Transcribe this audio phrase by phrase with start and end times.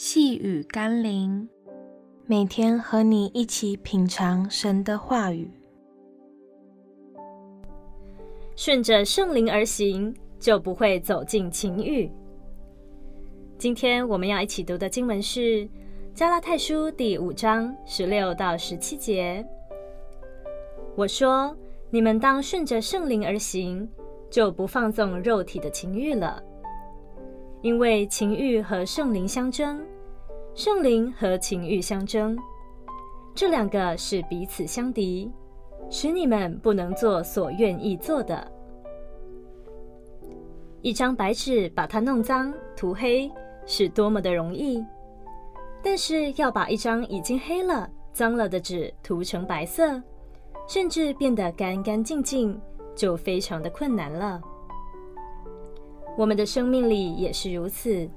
[0.00, 1.48] 细雨甘霖，
[2.24, 5.50] 每天和你一起品尝神的话语，
[8.54, 12.08] 顺着圣灵而行，就不会走进情欲。
[13.58, 15.40] 今天我们要一起读的经文是
[16.14, 19.44] 《加拉太书》第五章十六到十七节。
[20.94, 21.56] 我说：
[21.90, 23.88] 你们当顺着圣灵而行，
[24.30, 26.40] 就不放纵肉体的情欲了。
[27.60, 29.84] 因为情欲和圣灵相争，
[30.54, 32.38] 圣灵和情欲相争，
[33.34, 35.30] 这两个是彼此相敌，
[35.90, 38.50] 使你们不能做所愿意做的。
[40.82, 43.28] 一张白纸把它弄脏、涂黑，
[43.66, 44.80] 是多么的容易；
[45.82, 50.00] 但是要把一张已经黑了、脏了的纸涂成白色，
[50.68, 52.58] 甚至变得干干净净，
[52.94, 54.40] 就非常的困难了。
[56.18, 58.10] 我们的生命里也是如此。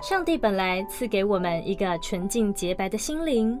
[0.00, 3.58] 上帝本来赐给我们一个纯净洁白的心灵，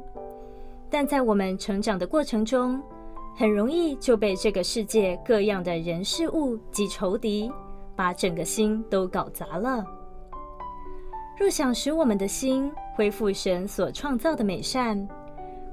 [0.88, 2.80] 但在我们成长的过程中，
[3.36, 7.50] 很容易就被这个世界各样的人事物及仇敌，
[7.96, 9.84] 把整个心都搞砸了。
[11.36, 15.08] 若想使我们的心恢复神所创造的美善，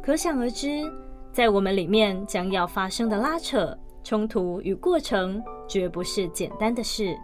[0.02, 0.92] 可想而知，
[1.32, 7.16] 在我们里面将要发生的拉扯、冲突与过程，绝不是简单的事。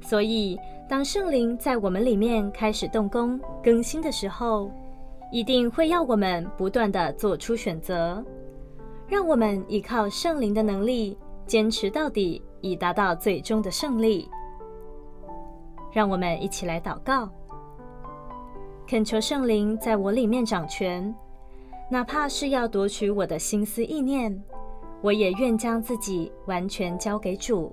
[0.00, 4.70] 所以，当圣灵在我们里面开始动工更新的时候，
[5.30, 8.24] 一定会要我们不断的做出选择，
[9.06, 14.28] 让我们依靠圣灵的能力坚持到底，以达到最终的胜利。
[15.92, 17.28] 让我们一起来祷告，
[18.86, 21.14] 恳求圣灵在我里面掌权，
[21.90, 24.42] 哪怕是要夺取我的心思意念，
[25.02, 27.72] 我也愿将自己完全交给主。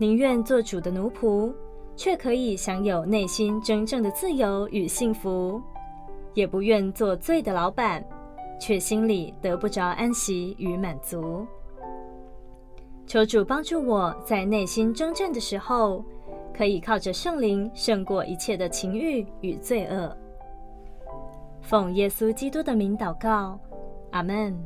[0.00, 1.52] 宁愿做主的奴仆，
[1.94, 5.60] 却可以享有内心真正的自由与幸福；
[6.32, 8.02] 也不愿做罪的老板，
[8.58, 11.46] 却心里得不着安息与满足。
[13.06, 16.02] 求主帮助我在内心征战的时候，
[16.56, 20.16] 可以靠着圣灵胜过一切的情欲与罪恶。
[21.60, 23.60] 奉耶稣基督的名祷告，
[24.12, 24.58] 阿门。